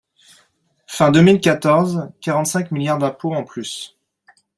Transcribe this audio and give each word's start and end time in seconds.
Fin 0.87 1.11
deux 1.11 1.21
mille 1.21 1.39
quatorze, 1.39 2.09
quarante-cinq 2.21 2.71
milliards 2.71 2.97
d’impôts 2.97 3.35
en 3.35 3.43
plus 3.43 3.95